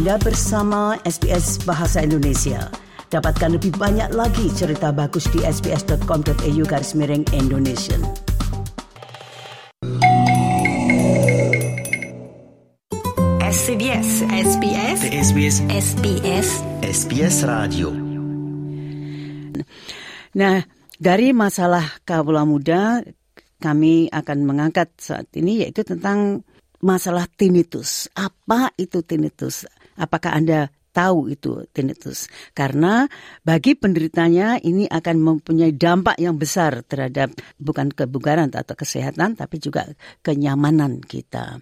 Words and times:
Anda 0.00 0.16
bersama 0.16 0.96
SBS 1.04 1.60
Bahasa 1.68 2.00
Indonesia. 2.00 2.72
Dapatkan 3.12 3.60
lebih 3.60 3.76
banyak 3.76 4.16
lagi 4.16 4.48
cerita 4.56 4.96
bagus 4.96 5.28
di 5.28 5.44
sbs.com.au 5.44 6.62
garis 6.64 6.96
miring 6.96 7.20
Indonesia. 7.36 8.00
SBS 13.44 14.24
SBS 14.24 15.00
SBS 15.04 15.56
SBS 15.68 16.48
SBS 16.80 17.36
Radio 17.44 17.92
Nah, 20.32 20.64
dari 20.96 21.36
masalah 21.36 21.84
kawula 22.08 22.48
muda, 22.48 23.04
kami 23.60 24.08
akan 24.08 24.48
mengangkat 24.48 24.96
saat 24.96 25.28
ini 25.36 25.68
yaitu 25.68 25.84
tentang 25.84 26.40
masalah 26.80 27.28
tinnitus. 27.36 28.08
Apa 28.16 28.72
itu 28.80 29.04
tinnitus? 29.04 29.68
Apakah 30.00 30.32
Anda 30.32 30.72
tahu 30.96 31.28
itu 31.28 31.68
tinnitus? 31.76 32.32
Karena 32.56 33.04
bagi 33.44 33.76
penderitanya 33.76 34.56
ini 34.64 34.88
akan 34.88 35.16
mempunyai 35.20 35.76
dampak 35.76 36.16
yang 36.16 36.40
besar 36.40 36.80
terhadap 36.88 37.36
bukan 37.60 37.92
kebugaran 37.92 38.48
atau 38.48 38.72
kesehatan, 38.72 39.36
tapi 39.36 39.60
juga 39.60 39.92
kenyamanan 40.24 41.04
kita. 41.04 41.60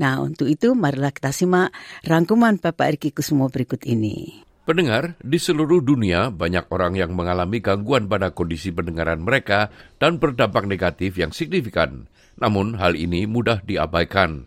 Nah, 0.00 0.18
untuk 0.24 0.50
itu 0.50 0.74
marilah 0.74 1.12
kita 1.14 1.30
simak 1.30 1.70
rangkuman 2.02 2.58
Bapak 2.58 2.98
Erki 2.98 3.14
Kusmo 3.14 3.46
berikut 3.46 3.86
ini. 3.86 4.48
Pendengar, 4.68 5.16
di 5.24 5.40
seluruh 5.40 5.80
dunia 5.80 6.28
banyak 6.28 6.68
orang 6.68 6.92
yang 6.92 7.16
mengalami 7.16 7.64
gangguan 7.64 8.04
pada 8.04 8.36
kondisi 8.36 8.68
pendengaran 8.68 9.24
mereka 9.24 9.72
dan 9.96 10.20
berdampak 10.20 10.68
negatif 10.68 11.16
yang 11.16 11.32
signifikan. 11.32 12.04
Namun 12.36 12.76
hal 12.76 12.92
ini 12.92 13.24
mudah 13.24 13.64
diabaikan. 13.64 14.44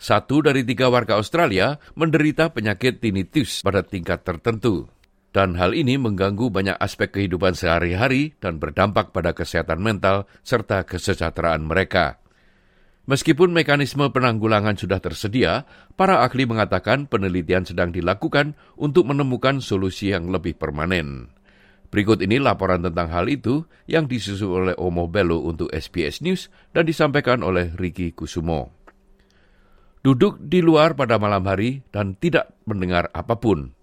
Satu 0.00 0.40
dari 0.40 0.64
tiga 0.64 0.88
warga 0.88 1.20
Australia 1.20 1.76
menderita 1.92 2.48
penyakit 2.56 3.04
tinnitus 3.04 3.60
pada 3.60 3.84
tingkat 3.84 4.24
tertentu. 4.24 4.88
Dan 5.28 5.60
hal 5.60 5.76
ini 5.76 6.00
mengganggu 6.00 6.48
banyak 6.48 6.80
aspek 6.80 7.20
kehidupan 7.20 7.52
sehari-hari 7.52 8.32
dan 8.40 8.56
berdampak 8.56 9.12
pada 9.12 9.36
kesehatan 9.36 9.76
mental 9.76 10.24
serta 10.40 10.88
kesejahteraan 10.88 11.68
mereka. 11.68 12.16
Meskipun 13.04 13.52
mekanisme 13.52 14.08
penanggulangan 14.08 14.80
sudah 14.80 15.04
tersedia, 15.04 15.68
para 16.00 16.24
ahli 16.24 16.48
mengatakan 16.48 17.04
penelitian 17.04 17.68
sedang 17.68 17.92
dilakukan 17.92 18.56
untuk 18.80 19.04
menemukan 19.04 19.60
solusi 19.60 20.16
yang 20.16 20.32
lebih 20.32 20.56
permanen. 20.56 21.28
Berikut 21.92 22.24
ini 22.24 22.40
laporan 22.40 22.80
tentang 22.80 23.12
hal 23.12 23.28
itu 23.28 23.68
yang 23.84 24.08
disusun 24.08 24.64
oleh 24.64 24.74
Omo 24.80 25.12
Bello 25.12 25.44
untuk 25.44 25.68
SBS 25.74 26.24
News 26.24 26.48
dan 26.72 26.88
disampaikan 26.88 27.44
oleh 27.44 27.74
Ricky 27.76 28.16
Kusumo. 28.16 28.79
Duduk 30.00 30.40
di 30.40 30.64
luar 30.64 30.96
pada 30.96 31.20
malam 31.20 31.44
hari 31.44 31.84
dan 31.92 32.16
tidak 32.16 32.56
mendengar 32.64 33.12
apa 33.12 33.36
pun. 33.36 33.76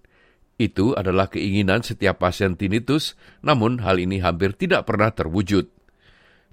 Itu 0.58 0.98
adalah 0.98 1.30
keinginan 1.30 1.86
setiap 1.86 2.26
pasien 2.26 2.58
tinnitus, 2.58 3.14
namun 3.46 3.78
hal 3.86 4.02
ini 4.02 4.18
hampir 4.18 4.58
tidak 4.58 4.90
pernah 4.90 5.14
terwujud. 5.14 5.70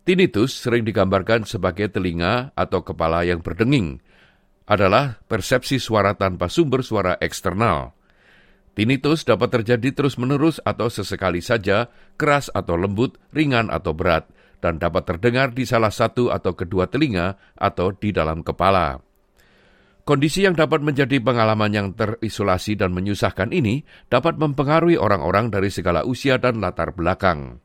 Tinnitus 0.05 0.61
sering 0.61 0.85
digambarkan 0.85 1.49
sebagai 1.49 1.89
telinga 1.89 2.53
atau 2.53 2.85
kepala 2.85 3.25
yang 3.25 3.41
berdenging. 3.41 4.05
Adalah 4.69 5.25
persepsi 5.25 5.81
suara 5.81 6.13
tanpa 6.13 6.53
sumber 6.53 6.85
suara 6.85 7.17
eksternal. 7.17 7.97
Tinnitus 8.77 9.25
dapat 9.25 9.49
terjadi 9.49 9.97
terus-menerus 9.97 10.61
atau 10.61 10.93
sesekali 10.93 11.41
saja, 11.41 11.89
keras 12.21 12.53
atau 12.53 12.77
lembut, 12.77 13.17
ringan 13.33 13.73
atau 13.73 13.97
berat, 13.97 14.29
dan 14.61 14.77
dapat 14.77 15.09
terdengar 15.09 15.57
di 15.57 15.65
salah 15.65 15.93
satu 15.93 16.29
atau 16.29 16.53
kedua 16.53 16.85
telinga 16.93 17.41
atau 17.57 17.97
di 17.97 18.13
dalam 18.13 18.45
kepala. 18.45 19.14
Kondisi 20.05 20.45
yang 20.45 20.53
dapat 20.53 20.85
menjadi 20.85 21.17
pengalaman 21.17 21.73
yang 21.73 21.89
terisolasi 21.97 22.77
dan 22.77 22.93
menyusahkan 22.93 23.49
ini 23.57 23.89
dapat 24.13 24.37
mempengaruhi 24.37 25.01
orang-orang 25.01 25.49
dari 25.49 25.73
segala 25.73 26.05
usia 26.05 26.37
dan 26.37 26.61
latar 26.61 26.93
belakang. 26.93 27.65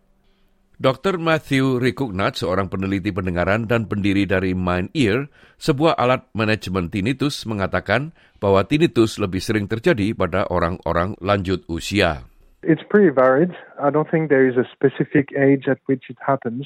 Dr. 0.80 1.20
Matthew 1.20 1.84
Rikugnat, 1.84 2.40
seorang 2.40 2.72
peneliti 2.72 3.12
pendengaran 3.12 3.68
dan 3.68 3.92
pendiri 3.92 4.24
dari 4.24 4.56
Mind 4.56 4.96
Ear, 4.96 5.28
sebuah 5.60 6.00
alat 6.00 6.32
manajemen 6.32 6.88
tinnitus, 6.88 7.44
mengatakan 7.44 8.16
bahwa 8.40 8.64
tinnitus 8.64 9.20
lebih 9.20 9.44
sering 9.44 9.68
terjadi 9.68 10.16
pada 10.16 10.48
orang-orang 10.48 11.20
lanjut 11.20 11.68
usia. 11.68 12.24
It's 12.64 12.80
pretty 12.88 13.12
varied. 13.12 13.52
I 13.76 13.92
don't 13.92 14.08
think 14.08 14.32
there 14.32 14.48
is 14.48 14.56
a 14.56 14.64
specific 14.72 15.36
age 15.36 15.68
at 15.68 15.84
which 15.92 16.08
it 16.08 16.16
happens, 16.24 16.64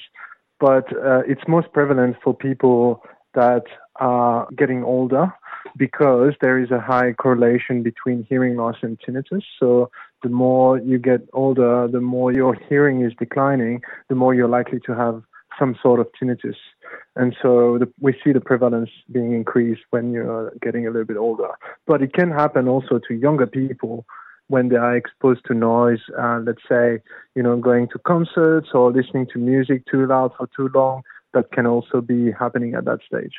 but 0.61 0.85
uh, 0.93 1.25
it's 1.25 1.49
most 1.49 1.73
prevalent 1.73 2.13
for 2.21 2.37
people 2.37 3.01
that 3.33 3.65
are 3.97 4.47
getting 4.57 4.83
older 4.83 5.33
because 5.77 6.33
there 6.41 6.59
is 6.59 6.71
a 6.71 6.79
high 6.79 7.13
correlation 7.13 7.83
between 7.83 8.25
hearing 8.29 8.55
loss 8.57 8.75
and 8.81 8.99
tinnitus. 8.99 9.43
So 9.59 9.89
the 10.21 10.29
more 10.29 10.79
you 10.79 10.97
get 10.97 11.21
older, 11.33 11.87
the 11.87 12.01
more 12.01 12.31
your 12.31 12.55
hearing 12.69 13.01
is 13.01 13.13
declining, 13.17 13.81
the 14.09 14.15
more 14.15 14.33
you're 14.33 14.47
likely 14.47 14.79
to 14.85 14.95
have 14.95 15.23
some 15.59 15.75
sort 15.81 15.99
of 15.99 16.07
tinnitus. 16.19 16.55
And 17.15 17.35
so 17.41 17.77
the, 17.77 17.91
we 17.99 18.15
see 18.23 18.31
the 18.31 18.41
prevalence 18.41 18.89
being 19.11 19.33
increased 19.33 19.81
when 19.91 20.11
you're 20.11 20.51
getting 20.61 20.87
a 20.87 20.89
little 20.89 21.05
bit 21.05 21.17
older. 21.17 21.49
But 21.85 22.01
it 22.01 22.13
can 22.13 22.31
happen 22.31 22.67
also 22.67 22.99
to 23.07 23.13
younger 23.13 23.47
people 23.47 24.05
when 24.47 24.69
they 24.69 24.75
are 24.75 24.95
exposed 24.95 25.41
to 25.47 25.53
noise, 25.53 25.99
uh, 26.19 26.39
let's 26.45 26.61
say, 26.69 26.99
you 27.35 27.41
know, 27.41 27.57
going 27.57 27.87
to 27.89 27.99
concerts 27.99 28.69
or 28.73 28.91
listening 28.91 29.27
to 29.33 29.39
music 29.39 29.83
too 29.89 30.05
loud 30.05 30.31
for 30.37 30.47
too 30.55 30.69
long, 30.75 31.01
that 31.33 31.51
can 31.51 31.65
also 31.65 32.01
be 32.01 32.31
happening 32.31 32.75
at 32.75 32.85
that 32.85 32.99
stage. 33.07 33.33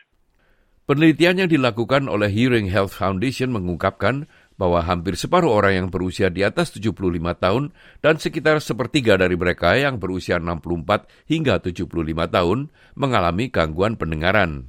Penelitian 0.85 1.41
yang 1.41 1.49
dilakukan 1.49 2.13
oleh 2.13 2.29
Hearing 2.29 2.69
Health 2.69 2.93
Foundation 3.01 3.57
mengungkapkan 3.57 4.29
bahwa 4.61 4.85
hampir 4.85 5.17
separuh 5.17 5.49
orang 5.49 5.81
yang 5.81 5.89
berusia 5.89 6.29
di 6.29 6.45
atas 6.45 6.77
75 6.77 7.01
tahun 7.41 7.73
dan 8.05 8.21
sekitar 8.21 8.61
sepertiga 8.61 9.17
dari 9.17 9.33
mereka 9.33 9.81
yang 9.81 9.97
berusia 9.97 10.37
64 10.37 11.09
hingga 11.25 11.65
75 11.65 11.89
tahun 12.29 12.69
mengalami 13.01 13.49
gangguan 13.49 13.97
pendengaran. 13.97 14.69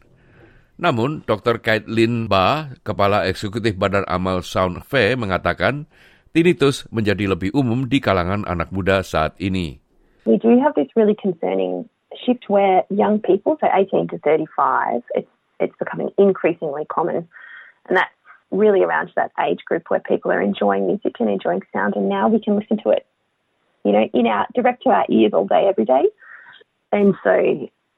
Namun, 0.80 1.28
Dr. 1.28 1.60
Kaitlin 1.60 2.32
Ba, 2.32 2.80
Kepala 2.88 3.28
Eksekutif 3.28 3.76
Badan 3.76 4.08
Amal 4.08 4.40
Sound 4.48 4.88
Fair, 4.88 5.20
mengatakan 5.20 5.84
tinnitus 6.32 6.88
menjadi 6.96 7.36
lebih 7.36 7.52
umum 7.52 7.92
di 7.92 8.00
kalangan 8.00 8.48
anak 8.48 8.72
muda 8.72 9.04
saat 9.04 9.36
ini. 9.44 9.84
We 10.24 10.40
do 10.40 10.56
have 10.64 10.80
this 10.80 10.88
really 10.96 11.20
concerning 11.20 11.92
shift 12.24 12.48
where 12.48 12.88
young 12.88 13.20
people, 13.20 13.60
so 13.60 13.68
18 13.68 14.16
to 14.16 14.18
35, 14.24 15.04
it's 15.12 15.35
it's 15.60 15.76
becoming 15.78 16.10
increasingly 16.18 16.86
common. 16.86 17.28
And 17.88 17.98
that's 17.98 18.12
really 18.52 18.84
around 18.84 19.12
that 19.16 19.32
age 19.42 19.60
group 19.66 19.90
where 19.90 20.00
people 20.00 20.32
are 20.32 20.42
enjoying 20.42 20.88
music 20.88 21.16
and 21.20 21.30
enjoying 21.30 21.62
sound, 21.74 21.96
and 21.96 22.10
now 22.10 22.28
we 22.28 22.40
can 22.40 22.56
listen 22.56 22.78
to 22.84 22.90
it, 22.90 23.06
you 23.84 23.92
know, 23.92 24.06
in 24.14 24.28
our 24.28 24.48
direct 24.54 24.84
to 24.84 24.90
our 24.90 25.06
ears 25.10 25.34
all 25.34 25.46
day, 25.46 25.68
every 25.68 25.86
day. 25.86 26.06
And 26.92 27.14
so 27.24 27.34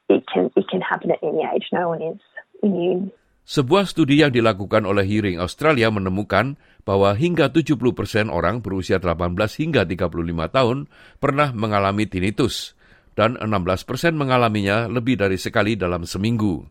it 0.09 0.23
can 0.31 0.49
it 0.55 0.65
can 0.71 0.81
happen 0.81 1.11
at 1.11 1.21
any 1.21 1.43
age. 1.43 1.67
No 1.71 1.93
one 1.93 2.01
is 2.01 2.19
immune. 2.63 3.11
Sebuah 3.47 3.87
studi 3.87 4.19
yang 4.19 4.35
dilakukan 4.35 4.83
oleh 4.83 5.07
Hearing 5.07 5.39
Australia 5.39 5.87
menemukan 5.87 6.59
bahwa 6.83 7.15
hingga 7.15 7.47
70 7.47 7.79
persen 7.95 8.27
orang 8.27 8.59
berusia 8.59 8.99
18 8.99 9.39
hingga 9.63 9.87
35 9.87 10.11
tahun 10.51 10.91
pernah 11.23 11.55
mengalami 11.55 12.11
tinnitus, 12.11 12.75
dan 13.15 13.39
16 13.39 13.87
persen 13.87 14.19
mengalaminya 14.19 14.91
lebih 14.91 15.15
dari 15.15 15.39
sekali 15.39 15.79
dalam 15.79 16.03
seminggu. 16.03 16.67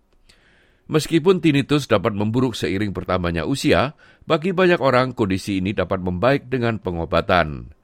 Meskipun 0.87 1.43
tinnitus 1.43 1.91
dapat 1.91 2.15
memburuk 2.15 2.55
seiring 2.55 2.95
bertambahnya 2.95 3.43
usia, 3.43 3.99
bagi 4.23 4.55
banyak 4.55 4.79
orang 4.79 5.19
kondisi 5.19 5.59
ini 5.59 5.75
dapat 5.75 5.99
membaik 5.99 6.47
dengan 6.47 6.79
pengobatan. 6.79 7.75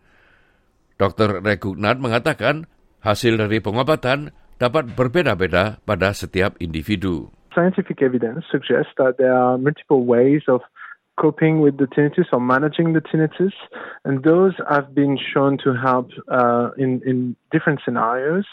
Dr. 1.03 1.43
Regugnat 1.43 1.99
mengatakan 1.99 2.71
hasil 3.03 3.35
dari 3.35 3.59
pengobatan 3.59 4.31
dapat 4.63 4.95
berbeda-beda 4.95 5.83
pada 5.83 6.15
setiap 6.15 6.55
individu. 6.63 7.35
Scientific 7.51 7.99
evidence 8.01 8.47
suggests 8.49 8.95
that 8.97 9.19
there 9.19 9.35
are 9.35 9.59
multiple 9.59 10.07
ways 10.07 10.47
of 10.47 10.63
coping 11.23 11.55
with 11.65 11.75
the 11.83 11.89
tinnitus 11.95 12.29
or 12.33 12.41
managing 12.55 12.89
the 12.97 13.01
tinnitus, 13.11 13.57
and 14.07 14.15
those 14.31 14.55
have 14.75 14.87
been 15.01 15.15
shown 15.33 15.53
to 15.65 15.71
help 15.89 16.09
uh, 16.39 16.69
in 16.85 16.91
in 17.11 17.17
different 17.55 17.79
scenarios 17.85 18.47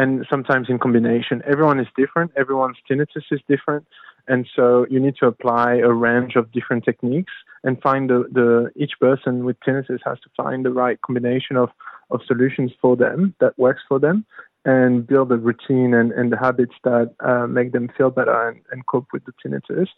and 0.00 0.10
sometimes 0.32 0.66
in 0.72 0.76
combination. 0.86 1.36
Everyone 1.52 1.78
is 1.84 1.90
different. 2.02 2.28
Everyone's 2.42 2.80
tinnitus 2.88 3.26
is 3.36 3.40
different, 3.54 3.84
and 4.32 4.40
so 4.56 4.64
you 4.92 5.00
need 5.06 5.16
to 5.22 5.26
apply 5.32 5.70
a 5.90 5.92
range 6.08 6.34
of 6.40 6.44
different 6.56 6.82
techniques 6.90 7.34
and 7.64 7.72
find 7.88 8.02
the, 8.12 8.18
the 8.38 8.48
each 8.82 8.94
person 9.06 9.32
with 9.46 9.56
tinnitus 9.66 10.00
has 10.08 10.18
to 10.24 10.30
find 10.40 10.58
the 10.64 10.74
right 10.82 10.98
combination 11.06 11.54
of 11.64 11.68
of 12.14 12.18
solutions 12.30 12.70
for 12.82 12.94
them 13.04 13.18
that 13.40 13.52
works 13.66 13.82
for 13.90 13.98
them. 14.06 14.18
And 14.64 14.92
build 15.12 15.28
a 15.32 15.38
routine 15.48 15.92
and, 15.98 16.08
and 16.18 16.26
the 16.32 16.40
habits 16.46 16.76
that 16.88 17.08
uh, 17.28 17.46
make 17.58 17.68
them 17.76 17.86
feel 17.96 18.10
better 18.18 18.38
and, 18.48 18.58
and 18.70 18.86
cope 18.92 19.08
with 19.12 19.24
the 19.28 19.34
tinnitus. 19.40 19.88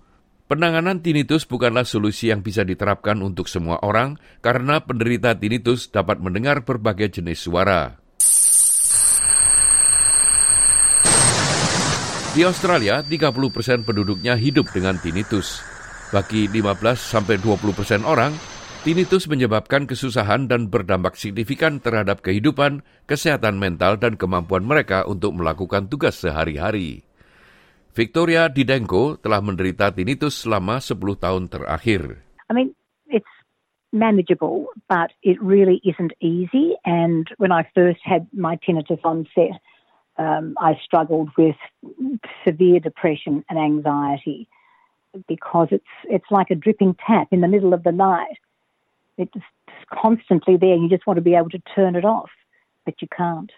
Penanganan 0.44 1.00
tinnitus 1.00 1.48
bukanlah 1.48 1.88
solusi 1.88 2.28
yang 2.28 2.44
bisa 2.44 2.68
diterapkan 2.68 3.16
untuk 3.24 3.48
semua 3.48 3.80
orang 3.80 4.20
karena 4.44 4.76
penderita 4.84 5.32
tinnitus 5.32 5.88
dapat 5.88 6.20
mendengar 6.20 6.68
berbagai 6.68 7.16
jenis 7.16 7.48
suara. 7.48 7.96
Di 12.36 12.44
Australia, 12.44 13.00
30% 13.00 13.88
penduduknya 13.88 14.36
hidup 14.36 14.68
dengan 14.68 15.00
tinnitus. 15.00 15.64
Bagi 16.12 16.44
15 16.52 16.92
sampai 17.00 17.40
20 17.40 17.72
persen 17.72 18.04
orang, 18.04 18.36
tinnitus 18.84 19.24
menyebabkan 19.32 19.88
kesusahan 19.88 20.44
dan 20.44 20.68
berdampak 20.68 21.16
signifikan 21.16 21.80
terhadap 21.80 22.20
kehidupan, 22.20 22.84
kesehatan 23.08 23.56
mental, 23.56 23.96
dan 23.96 24.20
kemampuan 24.20 24.66
mereka 24.68 25.08
untuk 25.08 25.32
melakukan 25.32 25.88
tugas 25.88 26.20
sehari-hari. 26.20 27.13
Victoria 27.94 28.50
Didenko 28.50 29.22
telah 29.22 29.38
menderita 29.38 29.94
tinnitus 29.94 30.42
selama 30.42 30.82
10 30.82 30.98
tahun 31.14 31.46
terakhir. 31.46 32.26
I 32.50 32.52
mean, 32.52 32.74
it's 33.06 33.30
manageable, 33.94 34.66
but 34.90 35.14
it 35.22 35.38
really 35.38 35.78
isn't 35.86 36.10
easy. 36.18 36.74
And 36.82 37.30
when 37.38 37.54
I 37.54 37.62
first 37.70 38.02
had 38.02 38.26
my 38.34 38.58
tinnitus 38.58 38.98
onset, 39.06 39.62
um, 40.18 40.58
I 40.58 40.74
struggled 40.82 41.30
with 41.38 41.54
severe 42.42 42.82
depression 42.82 43.46
and 43.46 43.58
anxiety 43.58 44.50
because 45.30 45.68
it's 45.70 45.94
it's 46.10 46.26
like 46.34 46.50
a 46.50 46.58
dripping 46.58 46.98
tap 47.06 47.30
in 47.30 47.40
the 47.40 47.48
middle 47.48 47.70
of 47.70 47.86
the 47.86 47.94
night. 47.94 48.42
It's 49.18 49.30
just 49.30 49.86
constantly 49.86 50.58
there. 50.58 50.74
You 50.74 50.90
just 50.90 51.06
want 51.06 51.18
to 51.18 51.22
be 51.22 51.38
able 51.38 51.50
to 51.54 51.62
turn 51.74 51.94
it 51.94 52.04
off, 52.04 52.30
but 52.84 52.98
you 52.98 53.06
can't. 53.06 53.54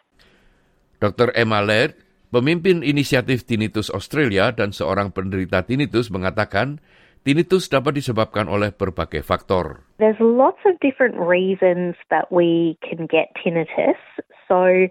Dr. 1.00 1.32
Emma 1.32 1.64
Laird, 1.64 1.96
pemimpin 2.30 2.82
inisiatif 2.82 3.46
Tinnitus 3.46 3.88
Australia 3.90 4.50
dan 4.50 4.74
seorang 4.74 5.14
penderita 5.14 5.62
tinnitus 5.62 6.10
mengatakan 6.10 6.78
tinnitus 7.26 7.66
dapat 7.66 7.98
disebabkan 7.98 8.46
oleh 8.46 8.70
berbagai 8.70 9.26
faktor. 9.26 9.82
There's 9.98 10.20
lots 10.22 10.62
of 10.62 10.78
different 10.78 11.18
reasons 11.18 11.98
that 12.10 12.30
we 12.30 12.78
can 12.82 13.10
get 13.10 13.34
tinnitus. 13.38 13.98
So 14.46 14.86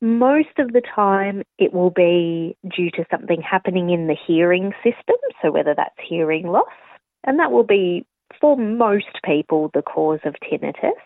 most 0.00 0.56
of 0.60 0.72
the 0.72 0.84
time 0.84 1.42
it 1.56 1.72
will 1.72 1.92
be 1.92 2.56
due 2.64 2.90
to 2.96 3.04
something 3.10 3.40
happening 3.40 3.90
in 3.90 4.08
the 4.08 4.16
hearing 4.16 4.72
system, 4.84 5.16
so 5.40 5.52
whether 5.52 5.74
that's 5.76 5.96
hearing 6.00 6.48
loss, 6.48 6.76
and 7.24 7.38
that 7.38 7.52
will 7.52 7.64
be 7.64 8.04
for 8.40 8.56
most 8.56 9.20
people 9.24 9.70
the 9.72 9.82
cause 9.82 10.20
of 10.24 10.36
tinnitus. 10.40 11.00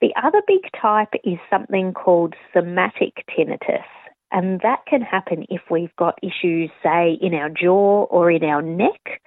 The 0.00 0.12
other 0.20 0.42
big 0.46 0.68
type 0.80 1.12
is 1.24 1.38
something 1.48 1.92
called 1.92 2.34
somatic 2.52 3.24
tinnitus, 3.32 3.88
and 4.30 4.60
that 4.60 4.86
can 4.88 5.02
happen 5.02 5.44
if 5.48 5.60
we've 5.70 5.94
got 5.96 6.18
issues, 6.22 6.70
say, 6.82 7.18
in 7.20 7.34
our 7.34 7.50
jaw 7.50 8.06
or 8.08 8.30
in 8.30 8.44
our 8.44 8.62
neck, 8.62 9.20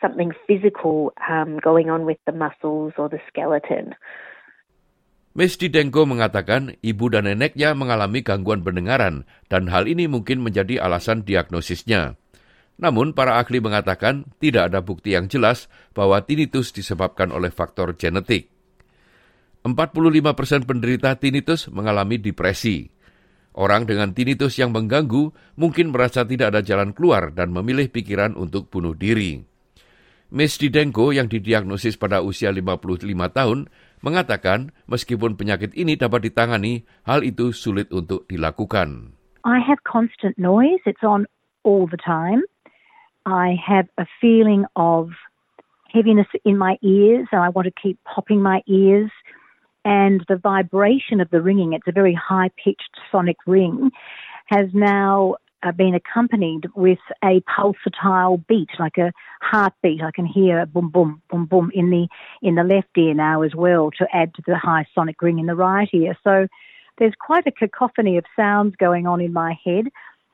something 0.00 0.32
physical 0.46 1.12
um, 1.28 1.58
going 1.58 1.88
on 1.90 2.04
with 2.04 2.18
the 2.26 2.32
muscles 2.32 2.92
or 2.98 3.08
the 3.08 3.20
skeleton. 3.28 3.94
Miss 5.34 5.58
Didenko 5.58 6.06
mengatakan 6.06 6.78
ibu 6.78 7.10
dan 7.10 7.26
neneknya 7.26 7.74
mengalami 7.74 8.22
gangguan 8.22 8.62
pendengaran 8.62 9.26
dan 9.50 9.66
hal 9.66 9.90
ini 9.90 10.06
mungkin 10.06 10.38
menjadi 10.38 10.78
alasan 10.78 11.26
diagnosisnya. 11.26 12.14
Namun 12.78 13.18
para 13.18 13.42
ahli 13.42 13.58
mengatakan 13.58 14.30
tidak 14.38 14.70
ada 14.70 14.78
bukti 14.82 15.18
yang 15.18 15.26
jelas 15.26 15.66
bahwa 15.90 16.22
tinnitus 16.22 16.70
disebabkan 16.70 17.34
oleh 17.34 17.50
faktor 17.50 17.98
genetik. 17.98 18.50
45% 19.66 20.38
persen 20.38 20.62
penderita 20.62 21.16
tinnitus 21.18 21.66
mengalami 21.66 22.20
depresi. 22.20 22.94
Orang 23.54 23.86
dengan 23.86 24.10
tinnitus 24.10 24.58
yang 24.58 24.74
mengganggu 24.74 25.30
mungkin 25.54 25.94
merasa 25.94 26.26
tidak 26.26 26.50
ada 26.50 26.60
jalan 26.66 26.90
keluar 26.90 27.30
dan 27.30 27.54
memilih 27.54 27.86
pikiran 27.86 28.34
untuk 28.34 28.66
bunuh 28.66 28.98
diri. 28.98 29.46
Miss 30.34 30.58
Didenko 30.58 31.14
yang 31.14 31.30
didiagnosis 31.30 31.94
pada 31.94 32.18
usia 32.18 32.50
55 32.50 32.98
tahun 33.30 33.70
mengatakan 34.02 34.74
meskipun 34.90 35.38
penyakit 35.38 35.70
ini 35.78 35.94
dapat 35.94 36.26
ditangani, 36.26 36.82
hal 37.06 37.22
itu 37.22 37.54
sulit 37.54 37.94
untuk 37.94 38.26
dilakukan. 38.26 39.14
I 39.46 39.62
have 39.62 39.78
constant 39.86 40.34
noise. 40.34 40.82
It's 40.82 41.06
on 41.06 41.30
all 41.62 41.86
the 41.86 42.00
time. 42.02 42.42
I 43.22 43.54
have 43.62 43.86
a 43.94 44.10
feeling 44.18 44.66
of 44.74 45.14
heaviness 45.94 46.26
in 46.42 46.58
my 46.58 46.74
ears 46.82 47.30
and 47.30 47.38
I 47.38 47.54
want 47.54 47.70
to 47.70 47.74
keep 47.78 48.02
popping 48.02 48.42
my 48.42 48.66
ears. 48.66 49.14
And 49.84 50.24
the 50.28 50.36
vibration 50.36 51.20
of 51.20 51.30
the 51.30 51.42
ringing, 51.42 51.72
it's 51.72 51.88
a 51.88 51.92
very 51.92 52.14
high 52.14 52.50
pitched 52.62 52.96
sonic 53.10 53.36
ring, 53.46 53.90
has 54.46 54.68
now 54.72 55.36
uh, 55.64 55.72
been 55.72 55.94
accompanied 55.94 56.66
with 56.74 56.98
a 57.22 57.42
pulsatile 57.42 58.46
beat, 58.46 58.68
like 58.78 58.98
a 58.98 59.12
heartbeat. 59.40 60.02
I 60.02 60.10
can 60.10 60.26
hear 60.26 60.60
a 60.60 60.66
boom, 60.66 60.90
boom, 60.90 61.22
boom, 61.30 61.46
boom 61.46 61.70
in 61.74 61.90
the 61.90 62.08
in 62.42 62.54
the 62.54 62.64
left 62.64 62.96
ear 62.96 63.14
now 63.14 63.42
as 63.42 63.54
well 63.54 63.90
to 63.98 64.06
add 64.12 64.34
to 64.34 64.42
the 64.46 64.56
high 64.56 64.86
sonic 64.94 65.20
ring 65.22 65.38
in 65.38 65.46
the 65.46 65.54
right 65.54 65.88
ear. 65.92 66.16
So 66.22 66.46
there's 66.98 67.14
quite 67.18 67.46
a 67.46 67.52
cacophony 67.52 68.18
of 68.18 68.24
sounds 68.36 68.76
going 68.76 69.06
on 69.06 69.20
in 69.20 69.32
my 69.32 69.58
head. 69.64 69.86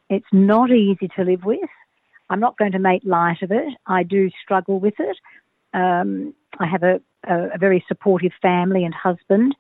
It's 0.09 0.27
not 0.33 0.71
easy 0.71 1.09
to 1.17 1.25
live 1.25 1.45
with. 1.45 1.71
I'm 2.29 2.41
not 2.41 2.59
going 2.59 2.73
to 2.73 2.79
make 2.79 3.03
light 3.05 3.43
of 3.43 3.51
it. 3.51 3.75
I 3.87 4.03
do 4.03 4.31
struggle 4.43 4.79
with 4.79 4.95
it. 4.99 5.17
Um, 5.73 6.35
I 6.59 6.67
have 6.67 6.83
a, 6.83 7.01
a, 7.27 7.55
a 7.55 7.59
very 7.59 7.85
supportive 7.87 8.33
family 8.43 8.85
and 8.85 8.95
husband. 8.95 9.55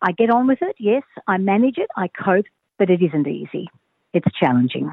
I 0.00 0.12
get 0.12 0.30
on 0.30 0.46
with 0.46 0.58
it, 0.62 0.76
yes. 0.78 1.04
I 1.28 1.38
manage 1.38 1.78
it, 1.78 1.90
I 1.96 2.08
cope, 2.08 2.46
but 2.78 2.90
it 2.90 3.00
isn't 3.02 3.28
easy. 3.28 3.70
it's 4.12 4.28
challenging. 4.36 4.86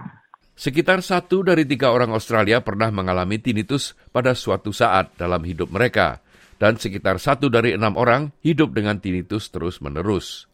Sekitar 0.59 0.99
satu 0.99 1.39
dari 1.43 1.63
tiga 1.63 1.95
orang 1.95 2.11
Australia 2.11 2.59
pernah 2.59 2.91
mengalami 2.91 3.39
tinnitus 3.39 3.95
pada 4.11 4.35
suatu 4.35 4.75
saat 4.75 5.15
dalam 5.15 5.39
hidup 5.47 5.71
mereka, 5.71 6.19
dan 6.59 6.75
sekitar 6.75 7.15
satu 7.15 7.47
dari 7.47 7.79
enam 7.79 7.95
orang 7.95 8.35
hidup 8.43 8.75
dengan 8.75 8.99
tinnitus 8.99 9.47
terus-menerus. 9.55 10.51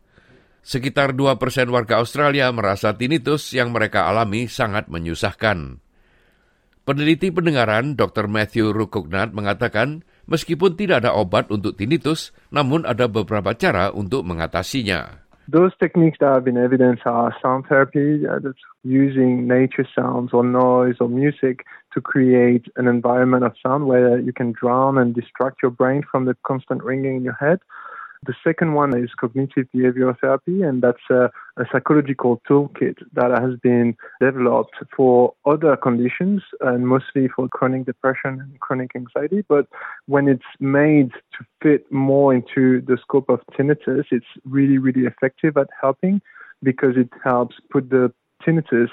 Sekitar 0.65 1.13
dua 1.13 1.37
persen 1.41 1.69
warga 1.73 2.01
Australia 2.01 2.49
merasa 2.53 2.93
tinnitus 2.93 3.53
yang 3.53 3.73
mereka 3.73 4.05
alami 4.05 4.45
sangat 4.49 4.89
menyusahkan. 4.89 5.81
Peneliti 6.85 7.33
pendengaran 7.33 7.97
Dr. 7.97 8.29
Matthew 8.29 8.69
Rukugnat 8.69 9.33
mengatakan, 9.33 10.05
meskipun 10.29 10.77
tidak 10.77 11.01
ada 11.01 11.17
obat 11.17 11.49
untuk 11.49 11.73
tinnitus, 11.81 12.29
namun 12.53 12.85
ada 12.85 13.09
beberapa 13.09 13.57
cara 13.57 13.89
untuk 13.89 14.21
mengatasinya. 14.21 15.25
Those 15.49 15.73
techniques 15.81 16.21
that 16.21 16.29
have 16.29 16.45
been 16.45 16.61
evidenced 16.61 17.01
are 17.09 17.33
sound 17.41 17.65
therapy, 17.65 18.29
uh, 18.29 18.37
that's 18.37 18.61
using 18.85 19.49
nature 19.49 19.89
sounds 19.97 20.29
or 20.29 20.45
noise 20.45 21.01
or 21.01 21.09
music 21.09 21.65
to 21.97 22.05
create 22.05 22.69
an 22.77 22.85
environment 22.85 23.49
of 23.49 23.57
sound 23.65 23.89
where 23.89 24.21
you 24.21 24.29
can 24.29 24.53
drown 24.53 25.01
and 25.01 25.17
distract 25.17 25.65
your 25.65 25.73
brain 25.73 26.05
from 26.05 26.29
the 26.29 26.37
constant 26.45 26.85
ringing 26.85 27.17
in 27.17 27.23
your 27.25 27.37
head. 27.41 27.65
The 28.25 28.33
second 28.43 28.73
one 28.73 28.97
is 28.97 29.09
cognitive 29.19 29.67
behavioral 29.75 30.19
therapy, 30.19 30.63
and 30.63 30.81
that's 30.81 31.05
a, 31.11 31.29
a, 31.57 31.65
psychological 31.71 32.41
toolkit 32.49 32.97
that 33.13 33.29
has 33.39 33.59
been 33.59 33.95
developed 34.19 34.75
for 34.95 35.33
other 35.45 35.75
conditions 35.77 36.41
and 36.61 36.87
mostly 36.87 37.27
for 37.27 37.47
chronic 37.49 37.85
depression 37.85 38.39
and 38.39 38.59
chronic 38.59 38.91
anxiety. 38.95 39.43
But 39.47 39.67
when 40.07 40.27
it's 40.27 40.51
made 40.59 41.11
to 41.11 41.45
fit 41.61 41.91
more 41.91 42.33
into 42.33 42.81
the 42.81 42.97
scope 43.01 43.29
of 43.29 43.41
tinnitus, 43.57 44.05
it's 44.11 44.25
really, 44.43 44.79
really 44.79 45.05
effective 45.05 45.55
at 45.57 45.69
helping 45.79 46.21
because 46.63 46.95
it 46.97 47.09
helps 47.23 47.57
put 47.69 47.89
the 47.89 48.11
tinnitus 48.43 48.89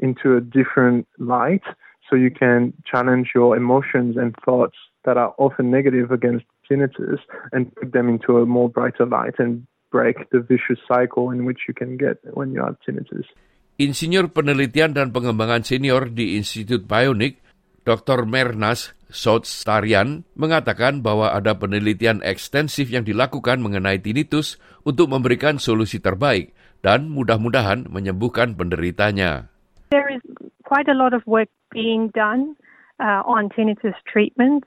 into 0.00 0.36
a 0.36 0.40
different 0.40 1.06
light 1.18 1.62
so 2.08 2.16
you 2.16 2.30
can 2.30 2.72
challenge 2.84 3.30
your 3.34 3.56
emotions 3.56 4.16
and 4.16 4.34
thoughts 4.44 4.76
that 5.04 5.16
are 5.16 5.34
often 5.38 5.70
negative 5.70 6.10
against 6.10 6.44
tinnitus 6.66 7.22
and 7.54 7.70
put 7.74 7.94
them 7.94 8.10
into 8.10 8.38
a 8.38 8.44
more 8.46 8.68
brighter 8.68 9.06
light 9.06 9.38
and 9.38 9.64
break 9.90 10.28
the 10.34 10.42
vicious 10.42 10.78
cycle 10.84 11.30
in 11.30 11.46
which 11.46 11.64
you 11.70 11.74
can 11.74 11.96
get 11.96 12.18
when 12.34 12.52
you 12.52 12.60
have 12.60 12.76
tinnitus. 12.84 13.26
Insinyur 13.76 14.32
Penelitian 14.32 14.96
dan 14.96 15.12
Pengembangan 15.12 15.60
Senior 15.60 16.08
di 16.08 16.40
Institut 16.40 16.88
Bionic, 16.88 17.44
Dr. 17.84 18.24
Mernas 18.24 18.96
Sotstarian 19.06 20.26
mengatakan 20.34 21.04
bahwa 21.04 21.30
ada 21.30 21.54
penelitian 21.54 22.18
ekstensif 22.26 22.90
yang 22.90 23.06
dilakukan 23.06 23.62
mengenai 23.62 24.02
tinnitus 24.02 24.58
untuk 24.82 25.12
memberikan 25.12 25.62
solusi 25.62 26.02
terbaik 26.02 26.56
dan 26.82 27.06
mudah-mudahan 27.12 27.86
menyembuhkan 27.86 28.58
penderitanya. 28.58 29.52
There 29.94 30.10
is 30.10 30.24
quite 30.66 30.90
a 30.90 30.96
lot 30.98 31.14
of 31.14 31.22
work 31.30 31.46
being 31.70 32.10
done 32.10 32.58
uh, 32.98 33.22
on 33.22 33.52
tinnitus 33.54 33.94
treatments 34.10 34.66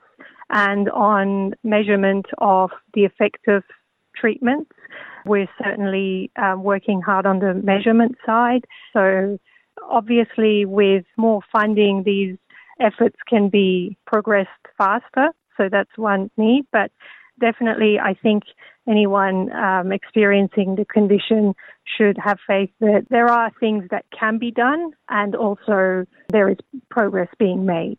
and 0.50 0.90
on 0.90 1.54
measurement 1.62 2.26
of 2.38 2.70
the 2.94 3.04
effective 3.04 3.62
treatments. 4.16 4.70
We're 5.24 5.48
certainly 5.62 6.30
um, 6.36 6.62
working 6.62 7.00
hard 7.00 7.26
on 7.26 7.38
the 7.38 7.54
measurement 7.54 8.16
side. 8.24 8.64
So, 8.92 9.38
obviously, 9.88 10.64
with 10.64 11.04
more 11.16 11.40
funding, 11.52 12.02
these 12.04 12.36
efforts 12.80 13.16
can 13.28 13.48
be 13.48 13.96
progressed 14.06 14.48
faster. 14.76 15.28
So, 15.56 15.68
that's 15.70 15.90
one 15.96 16.30
need. 16.36 16.66
But 16.72 16.90
definitely, 17.38 17.98
I 17.98 18.14
think 18.14 18.44
anyone 18.88 19.52
um, 19.52 19.92
experiencing 19.92 20.76
the 20.76 20.84
condition 20.84 21.54
should 21.96 22.16
have 22.22 22.38
faith 22.46 22.70
that 22.80 23.06
there 23.10 23.26
are 23.26 23.50
things 23.60 23.84
that 23.90 24.04
can 24.18 24.38
be 24.38 24.50
done 24.50 24.92
and 25.08 25.34
also 25.34 26.06
there 26.30 26.48
is 26.48 26.58
progress 26.90 27.28
being 27.38 27.66
made. 27.66 27.98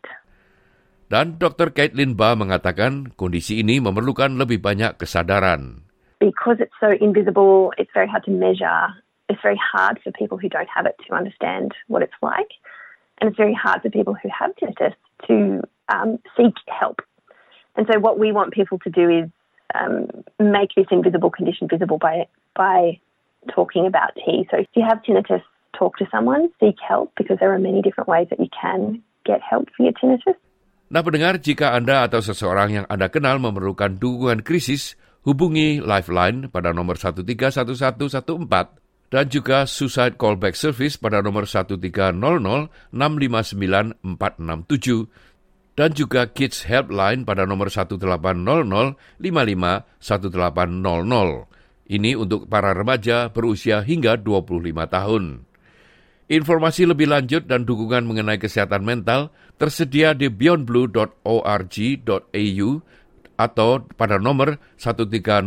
Dan 1.12 1.36
Dr. 1.36 1.76
Caitlin 1.76 2.16
Ba 2.16 2.32
mengatakan 2.32 3.12
kondisi 3.20 3.60
ini 3.60 3.84
memerlukan 3.84 4.32
lebih 4.40 4.64
banyak 4.64 4.96
kesadaran. 4.96 5.84
Because 6.24 6.56
it's 6.56 6.72
so 6.80 6.88
invisible, 6.88 7.68
it's 7.76 7.92
very 7.92 8.08
hard 8.08 8.24
to 8.24 8.32
measure. 8.32 8.96
It's 9.28 9.44
very 9.44 9.60
hard 9.60 10.00
for 10.00 10.08
people 10.16 10.40
who 10.40 10.48
don't 10.48 10.72
have 10.72 10.88
it 10.88 10.96
to 11.04 11.12
understand 11.12 11.76
what 11.92 12.00
it's 12.00 12.16
like. 12.24 12.56
And 13.20 13.28
it's 13.28 13.36
very 13.36 13.52
hard 13.52 13.84
for 13.84 13.92
people 13.92 14.16
who 14.16 14.32
have 14.32 14.56
tinnitus 14.56 14.96
to 15.28 15.60
um, 15.92 16.16
seek 16.32 16.56
help. 16.72 17.04
And 17.76 17.84
so, 17.92 18.00
what 18.00 18.16
we 18.16 18.32
want 18.32 18.56
people 18.56 18.80
to 18.80 18.88
do 18.88 19.12
is 19.12 19.28
um, 19.76 20.08
make 20.40 20.72
this 20.80 20.88
invisible 20.88 21.28
condition 21.28 21.68
visible 21.68 22.00
by 22.00 22.24
by 22.56 22.96
talking 23.52 23.84
about 23.84 24.16
T. 24.16 24.48
So, 24.48 24.64
if 24.64 24.72
you 24.72 24.80
have 24.88 25.04
tinnitus, 25.04 25.44
talk 25.76 26.00
to 26.00 26.08
someone, 26.08 26.48
seek 26.56 26.80
help 26.80 27.12
because 27.20 27.36
there 27.36 27.52
are 27.52 27.60
many 27.60 27.84
different 27.84 28.08
ways 28.08 28.32
that 28.32 28.40
you 28.40 28.48
can 28.48 29.04
get 29.28 29.44
help 29.44 29.68
for 29.76 29.84
your 29.84 29.92
tinnitus. 29.92 30.40
Nah 30.92 31.00
pendengar, 31.00 31.40
jika 31.40 31.72
Anda 31.72 32.04
atau 32.04 32.20
seseorang 32.20 32.68
yang 32.68 32.84
Anda 32.84 33.08
kenal 33.08 33.40
memerlukan 33.40 33.96
dukungan 33.96 34.44
krisis, 34.44 35.00
hubungi 35.24 35.80
Lifeline 35.80 36.52
pada 36.52 36.76
nomor 36.76 37.00
131114 37.00 39.08
dan 39.08 39.24
juga 39.32 39.64
Suicide 39.64 40.20
Callback 40.20 40.52
Service 40.52 41.00
pada 41.00 41.24
nomor 41.24 41.48
1300 41.48 42.12
659 42.92 44.04
467 44.04 45.08
dan 45.72 45.96
juga 45.96 46.28
Kids 46.28 46.68
Helpline 46.68 47.24
pada 47.24 47.48
nomor 47.48 47.72
1800 47.72 49.00
55 49.16 49.96
1800. 49.96 51.88
Ini 51.92 52.16
untuk 52.20 52.48
para 52.52 52.76
remaja 52.76 53.32
berusia 53.32 53.80
hingga 53.80 54.20
25 54.20 54.92
tahun. 54.92 55.51
Informasi 56.32 56.88
lebih 56.88 57.12
lanjut 57.12 57.44
dan 57.44 57.68
dukungan 57.68 58.08
mengenai 58.08 58.40
kesehatan 58.40 58.88
mental 58.88 59.28
tersedia 59.60 60.16
di 60.16 60.32
beyondblue.org.au 60.32 62.68
atau 63.36 63.70
pada 63.92 64.16
nomor 64.16 64.56
1300 64.80 65.44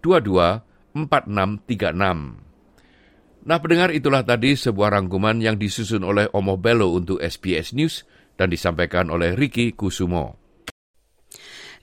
22 0.00 0.96
4636. 0.96 3.44
Nah 3.44 3.58
pendengar 3.60 3.92
itulah 3.92 4.24
tadi 4.24 4.56
sebuah 4.56 4.96
rangkuman 4.96 5.44
yang 5.44 5.60
disusun 5.60 6.00
oleh 6.00 6.24
Omo 6.32 6.56
Bello 6.56 6.96
untuk 6.96 7.20
SBS 7.20 7.76
News 7.76 8.08
dan 8.40 8.48
disampaikan 8.48 9.12
oleh 9.12 9.36
Ricky 9.36 9.76
Kusumo. 9.76 10.40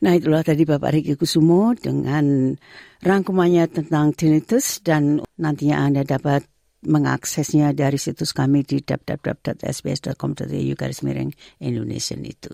Nah 0.02 0.18
itulah 0.18 0.42
tadi 0.42 0.66
Bapak 0.66 0.98
Ricky 0.98 1.14
Kusumo 1.14 1.78
dengan 1.78 2.58
rangkumannya 3.06 3.70
tentang 3.70 4.18
tinnitus 4.18 4.82
dan 4.82 5.22
nantinya 5.38 5.86
Anda 5.86 6.02
dapat 6.02 6.55
mengaksesnya 6.86 7.74
dari 7.74 7.98
situs 7.98 8.32
kami 8.34 8.64
di 8.64 8.82
www.sbs.com.au 8.82 10.74
garis 10.78 11.02
miring 11.02 11.34
Indonesia 11.62 12.16
itu. 12.18 12.54